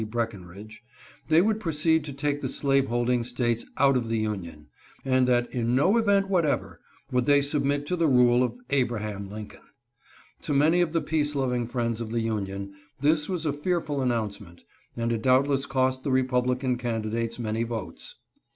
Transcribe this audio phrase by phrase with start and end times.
[0.09, 0.81] Breckenridge)
[1.27, 4.65] they would proceed to take the slaveholding States out of the Union,
[5.05, 6.79] and that, in no event whatever,
[7.11, 9.61] would they submit to the rule of Abraham Lincoln.
[10.41, 14.41] To many of the peace loving friends of the Union, this was a fearful announce
[14.41, 14.61] ment,
[14.97, 18.15] and it doubtless cost the Republican candidates many votes.